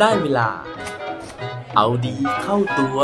[0.00, 0.48] ได้เวลา
[1.76, 2.98] เอาดีเข้าตัว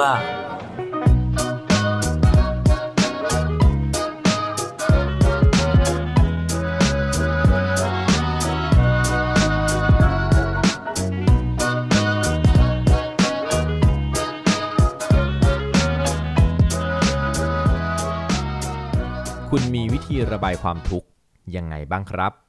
[19.50, 21.08] คุณมีวิธีระบายความทุกข์
[21.56, 22.45] ยังไงบ้างครับ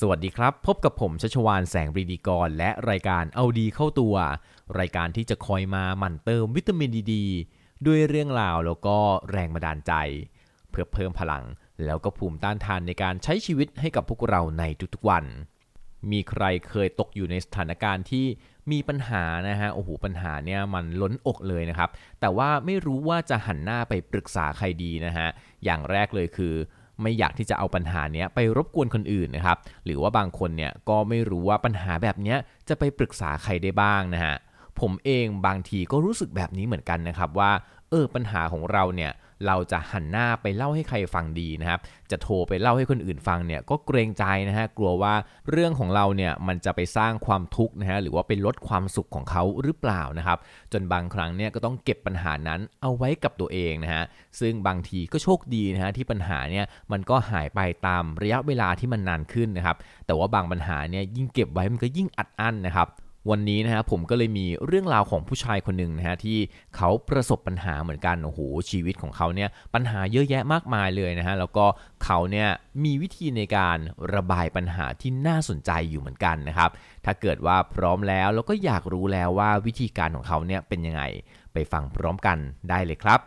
[0.00, 4.14] สวัสดีครับ พบกับผมชัชวานแสงบรีดีกร และรายการเอาดีเข้าตัว
[4.78, 7.14] รายการที่จะคอยมาหมั่นเติมวิตามินดีด
[7.86, 8.96] ด้วยเรื่องราวแล้วก็
[9.30, 9.92] แรงบันดาลใจ
[10.70, 11.44] เพื่อเพิ่มพลัง
[11.84, 15.24] แล้วก็ภูมิต้านทานในการใช้ชีวิตให้กับพวกเราในทุกๆวัน
[16.10, 18.26] มีใครเคยตกอยู่ในสถานการณ์ที่
[18.72, 21.90] มีปัญหานะฮะโอ้โหปัญหาเนี่ยมันล้นอกเลยนะครับ
[22.20, 25.28] แต่ว่าไม่รู้ว่าจะหันหน้าไปปรึกษาใครดีนะฮะ
[25.64, 26.54] อย่างแรกเลยคือ
[27.02, 34.36] ไม่อยากที่จะเอาปัญหาเนี้ยไปรบกวนคนอื่นนะครับ หรือว่าบางคนเนี่ยก็ไม่รู้ว่าปัญหาแบบเนี้ยจะไปปรึกษาใครได้บ้างนะฮะ
[34.80, 37.50] ผมเองบางทีก็รู้สึกแบบนี้เหมือนกันนะครับว่า
[37.90, 39.12] เออปัญหาของเราเนี่ย
[39.46, 45.14] เราจะหันหน้าไปเล่าให้ใครฟังดีนะครับ จะโทรไปเล่าให้คนอื่นฟังเนี่ยก็เกรงใจนะฮะกลัวว่า
[45.50, 50.38] เรื่องของเราเนี่ยมันจะไปสร้างความทุกข์นะฮะหรือว่าไปลดความสุขของเขาหรือเปล่านะครับ
[50.72, 54.04] จนบางครั้งเนี่ยก็ต้องเก็บปัญหานั้นเอาไว้กับตัวเองนะฮะ
[54.40, 62.88] ซึ่งบางทีก็โชคดีนะฮะที่ปัญหาเนี่ยมันก็หายไปตามระยะเวลาที่มันนานขึ้นนะครับแต่ว่าบางปัญหาเนี่ยยิ่งเก็บไว้มันก็ยิ่งอัดอั้นนะครับ
[63.30, 66.38] วันนี้นะฮะผมก็เลยมีเรื่องราวของผู้ชายคนหนึ่งนะฮะที่
[66.76, 71.66] เขาประสบปัญหาเหมือนกันโอ้โหชีวิตของเขาเนี่ยปัญหาเยอะแยะมากมายเลยนะฮะแล้วก็
[72.04, 72.48] เขาเนี่ย
[72.84, 73.78] มีวิธีในการ
[74.14, 76.70] ระบายปัญหาที่น่าสนใจอยู่เหมือนกันนะครับ
[77.04, 81.02] ถ้าเกิดว่าพร้อมแล้วแล้วก็อยากรู้แล้วว่าวิธีการของเขาเนี่ยเป็นยังไง
[81.52, 82.38] ไปฟังพร้อมกัน
[82.70, 83.20] ได้เลยครับ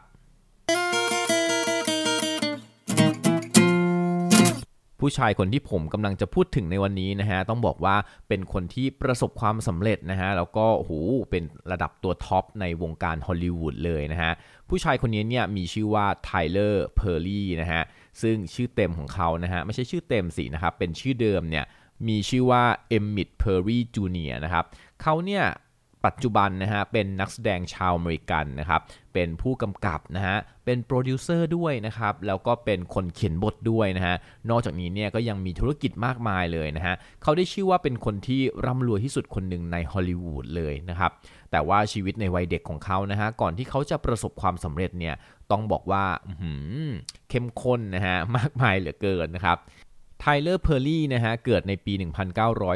[5.00, 7.96] ผู้ชายคนที่ผมกำลังจะพูดถึงในวันนี้นะฮะต้องบอกว่า
[8.28, 10.92] เป็นคนที่ประสบความสำเร็จนะฮะแล้วก็โอ้โห
[11.32, 14.32] เป็นระดับตัว top ในวงการฮอลลีวูดเลยนะฮะ
[14.70, 17.84] ผู้ชายคนนี้เนี่ยมีชื่อว่าไทเลอร์เพอร์รี่นะฮะ
[18.22, 21.66] ซึ่งชื่อเต็มของเขานะฮะไม่ใช่ชื่อเต็มสินะครับเป็นชื่อเดิมเนี่ย
[22.08, 24.66] มีชื่อว่าเอมมิดเพอร์รี่จูเนียร์นะครับ
[25.02, 25.44] เขาเนี่ย
[26.06, 28.82] ปัจจุบันนะฮะเป็นนักแสดงชาวอเมริกันนะครับ
[29.14, 34.16] เป็นผู้กำกับนะฮะเป็นโปรดิวเซอร์ด้วยนะครับแล้วก็เป็นคนเขียนบทด้วยนะฮะ
[34.50, 41.12] นอกจากนี้เนี่ยก็ยังมีธุรกิจมากมายเลยนะฮะเขาได้ชื่อว่าเป็นคนที่ร่ำรวยที่สุดคนหนึ่งในฮอลลีวูดเลยนะครับ
[41.52, 45.16] แต่ว่าชีวิตในวัยเด็กของเขานะฮะก่อนที่เขาจะประสบความสำเร็จเนี่ย
[45.52, 46.04] ต้องบอกว่า
[47.30, 49.58] เข้มข้นนะฮะมากมายเหลือเกินนะครับ
[50.20, 51.94] ไทเลอร์เพอร์รี่นะฮะเกิดในปี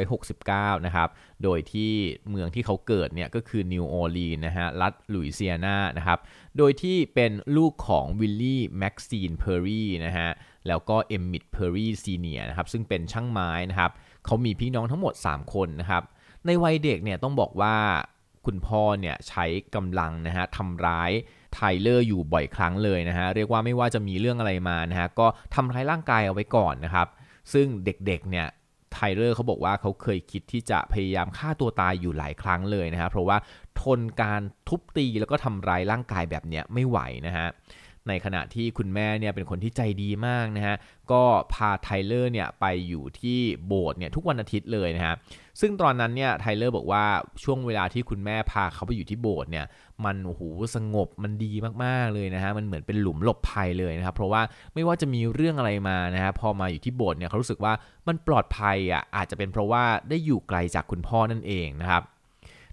[0.02, 1.08] 1969 นะครับ
[1.42, 1.92] โดยที่
[2.30, 6.18] เมืองที่เขาเกิดเนี่ยก็คือนิวออร์ลีนนะฮะรัฐลุยเซียนานะครับ
[6.58, 10.28] โดยที่เป็นลูกของวิลลี่แม็กซีนเพอร์รี่นะฮะ
[10.68, 13.90] แล้วก็เอมมิดเพอร์รี่ซีเนียร์นะครับซึ่งเป็นช่างไม้นะครับ
[14.26, 16.02] เขามีพี่น้องทั้งหมด 3 คนนะครับ
[16.46, 17.76] ในวัยเด็กเนี่ยต้องบอกว่า
[18.46, 21.10] คุณพ่อเนี่ยใช้กำลังนะฮะทำร้าย
[21.54, 27.08] ไทเลอร์อยู่บ่อยครั้งเลยนะฮะเรียกว่าไม่ว่าจะมีเรื่องอะไรมานะฮะก็ทำร้ายร่างกายเอาไว้ก่อนนะครับ
[27.52, 28.46] ซึ่งเด็กๆเนี่ย
[28.92, 33.36] ไทเลอร์เขาบอกว่าเขาเคยคิดที่จะพยายามฆ่าตัวตายอยู่หลายครั้งเลยนะฮะเพราะว่า
[33.82, 37.48] ทนการทุบตีแล้วก็ทำร้ายร่างกายแบบเนี้ยไม่ไหวนะฮะ
[38.08, 40.76] ในขณะที่คุณแม่เนี่ยเป็นคนที่ใจดีมากนะฮะ
[41.12, 41.22] ก็
[41.54, 45.14] พาไทเลอร์เนี่ยไปอยู่ที่โบสถ์เนี่ยทุกวันอาทิตย์เลยนะฮะ
[45.60, 47.04] ซึ่งตอนนั้นเนี่ยไทเลอร์บอกว่า
[47.44, 49.66] ช่วงเวลาที่คุณแม่พาเขาไปอยู่ที่โบสถ์เนี่ย
[50.04, 50.42] มันโอ้โห
[50.76, 51.52] สงบมันดี
[51.84, 54.42] มากๆเลยนะฮะมันเหมือนเป็นหลุมหลบภัยเลยนะครับเพราะว่า
[54.74, 57.72] ไม่ว่าจะมีเรื่องอะไรมานะฮะพอมาอยู่ที่โบสถ์เนี่ยเขารู้สึกว่า
[58.08, 62.02] มันปลอดภัยอะอาจจะเป็นเพราะว่าได้อยู่ไกลจากคุณพ่อนั่นเองนะครับ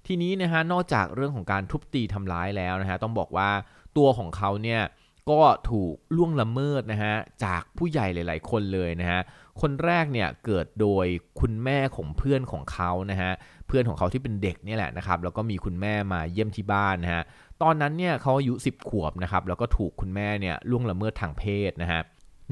[0.07, 3.49] ทีนี้นะฮะนอกจากเรื่องของการทุบตีทำร้ายแล้วนะฮะต้องบอกว่า
[3.97, 4.81] ตัวของเขาเนี่ย
[5.29, 9.21] ก็ถูกล่วงละเมิดนะฮะจากผู้ใหญ่หลาย ๆ คนเลยนะฮะ
[9.61, 11.05] คนแรกเนี่ยเกิดโดย
[11.39, 13.31] คุณแม่ของเพื่อนของเขานะฮะ
[13.67, 17.23] เพื่อนของเขาที่เป็นเด็กเนี่ยแหละนะครับแล้วก็มีคุณแม่มาเยี่ยมที่บ้านนะฮะ
[17.61, 22.01] ตอนนั้นเนี่ยเขาอายุ 10 ขวบนะครับแล้วก็ถูกคุณแม่เนี่ยล่วงละเมิดทางเพศนะฮะ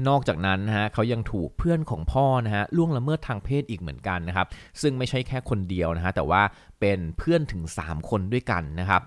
[0.08, 4.46] นอกจากนั้นนะฮะเขายังถูกเพื่อนของพ่อนะฮะล่วงละเมิดทางเพศอีกเหมือนกันนะครับ
[4.82, 6.42] ซึ่งไม่ใช่แค่คนเดียวนะฮะแต่ว่า
[6.80, 9.02] เป็นเพื่อนถึง 3 คนด้วยกันนะครับ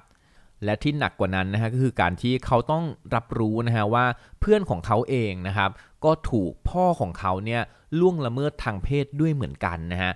[0.64, 2.84] และที่หนักกว่านั้นนะฮะก็คือการที่เขาต้อง
[3.16, 4.06] รับรู้นะฮะว่า
[4.40, 5.70] เพื่อนของเขาเองนะครับ
[6.06, 7.62] ก็ถูกพ่อของเขาเนี่ย
[8.00, 10.14] ล่วงละเมิดทางเพศด้วยเหมือนกันนะฮะ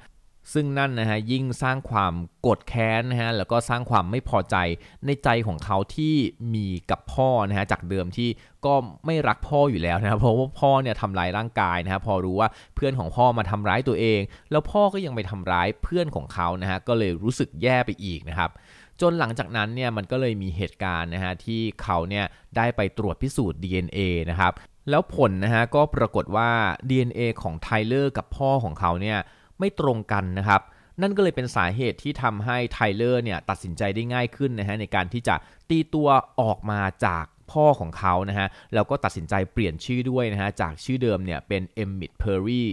[0.53, 4.55] ซึ่งนั่นนะฮะยิ่งสร้างความโกรธแค้นนะฮะแล้วก็สร้างความไม่พอใจ
[5.05, 6.15] ในใจของเขาที่
[6.53, 8.29] มีกับพ่อนะฮะจากเดิมที่
[8.65, 8.73] ก็
[9.05, 18.49] ไม่รักพ่ออยู่แล้วนะครับเพราะว่าพ่อเนี่ยทำร้ายร่างกายนะฮะพอรู้ว่าเพื่อนของพ่อมาทำร้ายตัวเอง แล้วพ่อก็ยังไปทำร้ายเพื่อนของเขานะฮะก็เลยรู้สึกแย่ไปอีกนะครับ
[19.01, 22.25] จนหลังจากนั้นเนี่ยมันก็เลยมีเหตุการณ์นะฮะที่เขาเนี่ย
[22.57, 23.99] ได้ไปตรวจพิสูจน์ DNA
[24.29, 24.53] นะครับ
[24.89, 26.49] แล้วผลนะฮะก็ปรากฏว่า
[26.89, 29.17] DNA ของไทเลอร์กับพ่อของเขาเนี่ย
[29.59, 30.61] ไม่ตรงกันนะครับ
[31.01, 35.35] นั่นก็เลยเป็นสาเหตุที่ทำให้ไทเลอร์เนี่ยตัดสินใจได้ง่ายขึ้นนะฮะในการที่จะ
[35.69, 36.07] ตีตัว
[36.41, 42.69] ออกมาจากพ่อของเขานะฮะแล้วก็ตัดสินใจเปลี่ยนชื่อด้วยนะฮะจากชื่อเดิมเนี่ยเป็นเอมมิดเพอร์รี่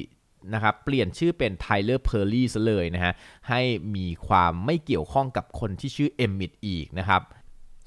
[0.54, 3.12] นะครับเปลี่ยนชื่อเป็นไทเลอร์เพอร์รี่ซะเลยนะฮะ
[3.48, 3.60] ให้
[3.96, 7.22] มีความไม่เกี่ยวข้องกับคนที่ชื่อเอมมิดอีกนะครับ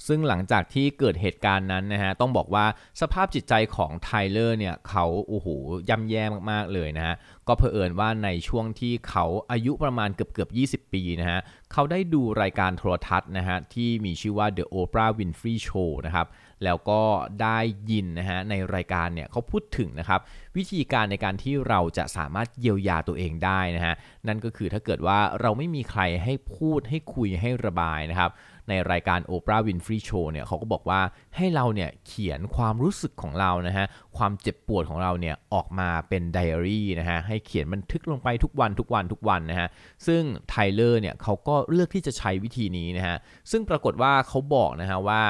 [0.07, 2.65] ซึ่งหลังจากที่เกิดเหตุการณ์นั้นนะฮะต้องบอกว่า
[3.01, 5.47] สภาพจิตใจของไทเลอร์เนี่ยเขาโอ้โห
[5.89, 7.15] ย่ำแย่มากๆเลยนะฮะ
[7.47, 10.47] ก็เผอิญว่าในช่วงที่เขาอายุประมาณเกือบเกือ
[10.77, 11.39] บ20 ปีนะฮะ
[11.73, 16.27] เขาได้ดูรายการโทรทัศน์นะฮะที่มีชื่อว่า The Oprah Winfrey Show นะครับ
[16.65, 17.01] แล้วก็
[17.41, 17.57] ได้
[17.91, 20.19] ยินนะฮะในรายการเนี่ยเขาพูดถึงนะครับ
[20.57, 23.95] วิธีการในการที่เราจะสามารถเยียวยาตัวเองได้นะฮะ
[24.27, 28.31] นั่นก็คือถ้าเกิดว่าเราไม่มีใครให้พูดให้คุยให้ระบายนะครับ
[28.69, 31.01] ในรายการ Oprah Winfrey Show เนี่ยเขาก็บอกว่า
[31.35, 33.85] ให้เราเนี่ยเขียนความรู้สึกของเรานะฮะ
[34.17, 39.67] ความเจ็บปวดของเราเนี่ยออกมาเป็นไดอารี่นะฮะให้เขียนบันทึกลงไปทุกวันทุกวันทุกวันนะฮะ
[40.07, 43.17] ซึ่งไทเลอร์เนี่ยเขาก็เลือกที่จะใช้วิธีนี้นะฮะ
[43.51, 45.21] ซึ่งปรากฏว่าเขาบอกนะฮะว่า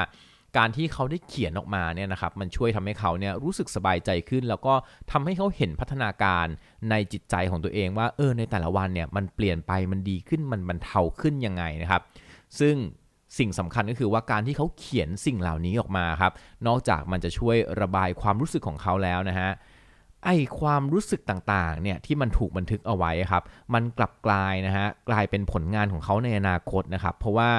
[0.56, 4.74] การที่เขาได้เขียนออกมาเนี่ยนะครับมันช่วยทำให้เขาเนี่ยรู้สึกสบายใจขึ้น แล้วก็
[5.12, 6.46] ทำให้เขาเห็นพัฒนาการ
[6.90, 12.02] ในจิตใจของตัวเองว่าเออในแต่ละวันเนี่ยมันเปลี่ยนไปมันดีขึ้นมันบรรเทาขึ้นยังไงนะครับ
[12.60, 12.76] ซึ่ง
[13.38, 16.32] สิ่งสำคัญก็คือว่าการที่เขาเขียนสิ่งเหล่านี้ออกมาครับ
[16.66, 19.50] นอกจากมันจะช่วยระบายความรู้สึกของเขาแล้วนะฮะ
[20.24, 23.42] ไอความรู้สึกต่างๆเนี่ยที่มันถูกบันทึกเอาไว้ครับ
[23.74, 27.50] มันกลับกลายนะฮะกลายเป็นผลงานของเขาในอนาคตนะครับ เพราะว่า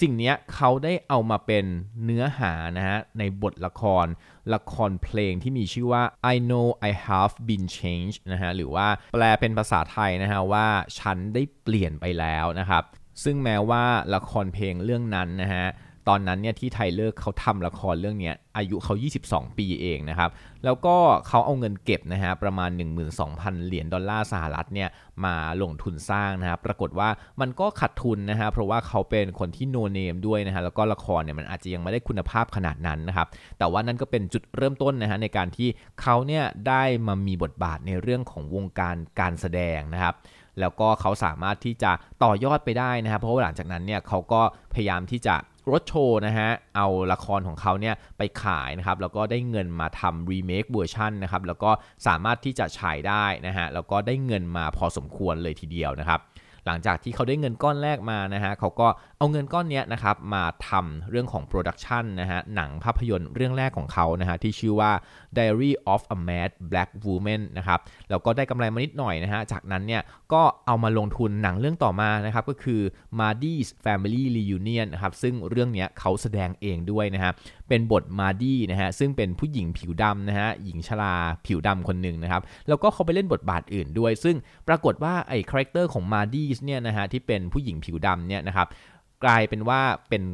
[0.00, 1.64] สิ่งนี้เขาได้เอามาเป็น
[2.04, 4.06] เนื้อหานะฮะในบทละคร
[4.54, 6.02] ละครเพลงที่มีชื่อว่า
[6.32, 10.66] I know I have been changed นะฮะหรือว่าแปลเป็นภาษาไทยนะฮะว่า
[10.98, 12.82] ฉันได้เปลี่ยนไปแล้วนะครับ
[13.24, 13.84] ซึ่งแม้ว่า
[14.14, 15.66] ละครเพลงเรื่องนั้นนะฮะ
[16.08, 18.94] ตอนนั้นเนี่ยที่ไทเลอร์เขาทำละครเรื่องนี้อายุเขา
[19.26, 20.30] 22 ปีเองนะครับ
[20.64, 20.96] แล้วก็
[21.28, 22.70] เขาเอาเงินเก็บนะฮะประมาณ
[23.18, 24.88] 12,000 เหรียญดอลลาร์สหรัฐเนี่ย
[25.24, 27.08] มาลงทุนสร้างนะครับปรากฏว่า
[27.40, 33.26] มันก็ขาดทุนนะฮะเพราะว่าเขาเป็นคนที่ no name ด้วยนะฮะแล้วก็ละครเนี่ยมันอาจจะยังไม่ได้คุณภาพขนาดนั้นนะครับ
[33.58, 35.68] แต่ว่านั่นก็เป็นจุดเริ่มต้นนะฮะในการที่
[36.00, 40.16] เขาเนี่ยได้มามีบทบาทในเรื่องของวงการการแสดงนะครับ
[40.60, 41.92] แล้วก็เขาสามารถที่จะ
[42.24, 44.40] ต่อยอดไปได้นะครับเพราะว่าหลังจากนั้นเนี่ยเขาก็
[44.74, 45.34] พยายามที่จะ
[45.70, 51.70] รถโชว์นะฮะ เอาละครของเขาเนี่ยไปขายนะครับ แล้วก็ได้เงินมาทำ remake version นะครับ แล้วก็
[52.06, 56.20] สามารถที่จะฉายได้นะฮะ แล้วก็ได้เงินมาพอสมควรเลยทีเดียวนะครับ
[56.66, 58.88] หลังจากที่เขาได้เงินก้อนแรกมานะฮะเขาก็
[59.18, 64.92] เอาเงินก้อนนี้นะครับมาทำเรื่องของ production นะฮะหนังภาพยนตร์เรื่องแรกของเขานะฮะที่ชื่อว่า
[65.36, 70.02] Diary of a Mad Black Woman นะครับแล้วก็ได้กำไรมานิดหน่อยนะฮะจากนั้นเนี่ย
[70.32, 72.80] ก็เอามาลงทุนหนังเรื่องต่อมานะครับก็คือ
[73.18, 77.32] Madea's Family Reunion นะครับซึ่งเรื่องนี้เขาแสดงเองด้วยนะฮะ
[77.68, 81.14] เป็นบท Madea นะฮะซึ่งเป็นผู้หญิงผิวดำนะฮะหญิงชรา
[81.46, 84.36] ผิวดำคนหนึ่งนะครับแล้วก็เขาไปเล่นบทบาทอื่นด้วย ซึ่ง
[84.68, 88.68] ปรากฏว่าไอ้ character ของ Madea เนี่ยนะฮะที่เป็นผู้หญิงผิวดำเนี่ยนะครับ
[89.24, 89.80] กลายเป็นว่า
[90.10, 90.24] เป็น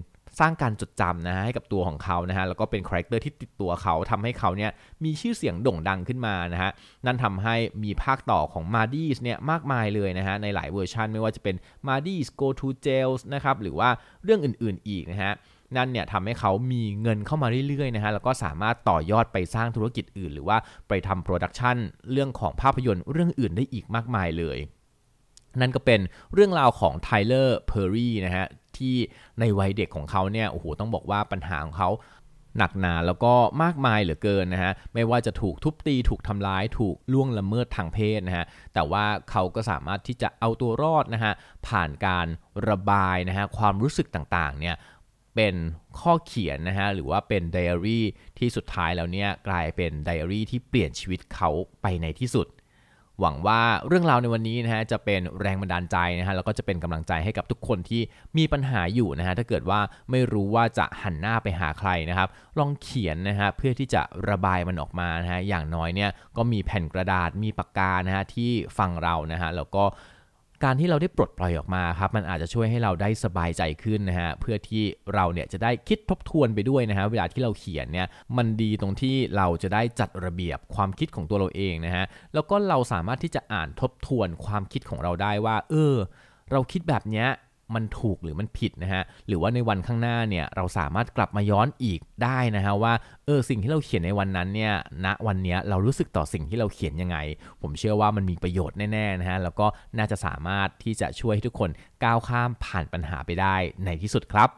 [0.41, 4.71] สร้างการจดจำนะฮะให้กับตัวของเขานะฮะแล้วก็เป็น character ที่ติดตัวเขาทำให้เขาเนี่ย
[5.05, 6.71] มีชื่อเสียงโด่งดังขึ้นมานะฮะ
[7.07, 11.57] นั่นทำให้มีภาคต่อของ m a d i s เนี่ยมากมายเลยนะฮะในหลายเวอร์ชันไม่ว่าจะเป็น
[11.89, 13.89] m a d i s Go to Jails นะครับหรือว่า
[14.25, 15.33] เรื่องอื่นๆอีกนะฮะ
[15.77, 20.57] นั่นเนี่ยทำให้เขามีเงินเข้ามาเรื่อยๆนะฮะแล้วก็สามารถต่อยอดไปสร้างธุรกิจอื่น หรือว่า
[20.89, 21.77] ไปทำ production
[22.13, 24.59] เรื่องของภาพยนตร์เรื่องอื่นได้อีกมากมายเลย
[25.61, 26.01] นั่นก็เป็น
[26.33, 28.95] เรื่องราวของ Tyler Perry นะฮะที่
[29.41, 31.91] ในวัยเด็กของเขาเนี่ยโอ้โหต้องบอกว่าปัญหาของเขา
[32.59, 41.33] หนักหนาแล้วก็มากมายเหลือเกินนะฮะไม่ว่าจะถูกทุบตีถูกทำร้ายถูกล่วงละเมิดทางเพศนะฮะแต่ว่าเขาก็สามารถที่จะเอาตัวรอดนะฮะ
[41.69, 42.27] ผ่านการ
[42.69, 44.75] ระบายนะฮะความรู้สึกต่างๆเนี่ย
[45.35, 45.55] เป็น
[46.01, 48.05] ข้อเขียนนะฮะหรือว่าเป็นไดอารี่
[48.39, 51.51] ที่สุดท้ายแล้วเนี่ยกลายเป็นไดอารี่ที่เปลี่ยนชีวิตเขา
[51.83, 52.49] ไปในที่สุด
[53.21, 58.03] หวังว่าเรื่องราวในวันนี้นะฮะจะเป็นแรงบันดาลใจนะฮะแล้วก็จะเป็นกำลังใจให้กับทุกคนที่
[58.39, 69.85] มีปัญหาอยู่นะฮะถ้าเกิดว่าไม่รู้ว่าจะหันหน้าไปหาใครนะครับ ลองเขียนนะฮะเพื่อที่จะระบายมันออกมานะฮะอย่างน้อยเนี่ยก็มีแผ่นกระดาษมีปากกานะฮะที่ฟังเรานะฮะแล้วก็
[70.65, 74.83] การที่เราได้ปลดปล่อยออกมาครับมันอาจจะช่วยให้เราได้สบายใจขึ้นนะฮะเพื่อที่
[75.15, 78.07] เราเนี่ยจะได้คิดทบทวนไปด้วยนะฮะเวลาที่เราเขียนเนี่ย
[78.37, 82.05] มันดีตรงที่เราจะได้จัดระเบียบความคิดของตัวเราเองนะฮะ
[82.35, 85.95] แล้วก็เราสามารถที่จะอ่านทบทวนความคิดของเราได้ว่า เออ
[86.53, 87.29] เราคิดแบบเนี้ย
[87.77, 92.93] มันถูกหรือมันผิดนะฮะหรือว่าในวันข้างหน้าเนี่ยเราสามารถกลับมาย้อนอีกได้นะฮะว่า
[93.27, 94.73] เออสิ่งที่เราเขียนในวันนั้นเนี่ย
[95.05, 97.17] ณวันนี้เรารู้สึกต่อสิ่งที่เราเขียนยังไง
[97.63, 99.67] ผมเชื่อว่ามันมีประโยชน์แน่ๆนะฮะแล้วก็
[99.99, 101.71] น่าจะสามารถที่จะช่วยให้ทุกคน
[102.05, 104.51] ก้าวข้ามผ่านปัญหาไปได้ในที่สุดครับ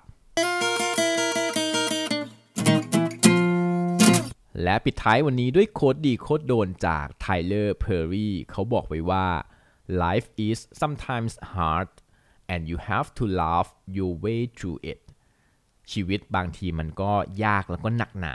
[4.62, 9.26] และปิดท้ายวันนี้ด้วย quote ดี quote โดนจาก Tyler Perry เขาบอกไว้ว่า
[10.04, 11.88] life is sometimes hard
[12.52, 14.98] and you have to laugh your way through it
[15.92, 17.12] ชีวิตบางทีมันก็
[17.44, 18.34] ยากแล้วก็หนักหนา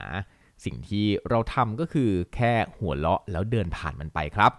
[0.65, 4.51] สิ่งที่เราทำก็คือแค่หัวเราะแล้วเดินผ่านมันไปครับ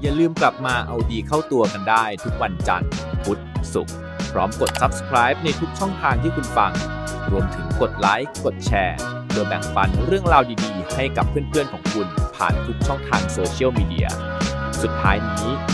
[0.00, 2.90] อย่าลืมกลับมาเอาดีเข้าตัวกันได้ทุกวันจันทร์
[3.24, 3.40] พุธ
[3.74, 3.96] ศุกร์
[4.32, 6.72] พร้อมกด subscribe ในทุกช่องทางที่คุณฟัง
[7.30, 12.06] รวมถึงกดไลค์ กดแชร์เพื่อแบ่งปันเรื่องราวดีๆ ให้กับเพื่อนๆของคุณ
[12.36, 14.08] ผ่านทุกช่องทางโซเชียลมีเดีย
[14.82, 15.73] สุดท้ายนี้